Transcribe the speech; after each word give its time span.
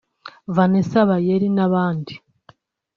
Vanessa 0.55 0.99
Bayer 1.09 1.41
n’abandi 1.55 2.13